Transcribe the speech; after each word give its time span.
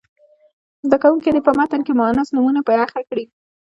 زده 0.87 0.97
کوونکي 1.03 1.29
دې 1.33 1.41
په 1.47 1.51
متن 1.59 1.81
کې 1.85 1.93
مونث 1.99 2.27
نومونه 2.35 2.59
په 2.67 2.71
نښه 2.79 3.01
کړي. 3.09 3.25